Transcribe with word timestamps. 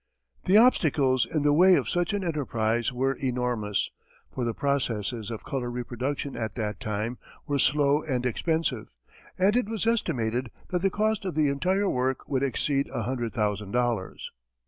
The 0.45 0.57
obstacles 0.57 1.27
in 1.27 1.43
the 1.43 1.53
way 1.53 1.75
of 1.75 1.87
such 1.87 2.11
an 2.11 2.23
enterprise 2.23 2.91
were 2.91 3.13
enormous, 3.13 3.91
for 4.33 4.43
the 4.43 4.53
processes 4.55 5.29
of 5.29 5.43
color 5.43 5.69
reproduction 5.69 6.35
at 6.35 6.55
that 6.55 6.79
time 6.79 7.19
were 7.45 7.59
slow 7.59 8.01
and 8.01 8.25
expensive, 8.25 8.95
and 9.37 9.55
it 9.55 9.69
was 9.69 9.85
estimated 9.85 10.49
that 10.69 10.81
the 10.81 10.89
cost 10.89 11.23
of 11.23 11.35
the 11.35 11.49
entire 11.49 11.87
work 11.87 12.27
would 12.27 12.41
exceed 12.41 12.89
a 12.89 13.03
hundred 13.03 13.33
thousand 13.33 13.73
dollars. 13.73 14.31